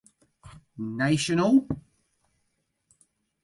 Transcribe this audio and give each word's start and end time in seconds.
Nacional. 1.01 1.53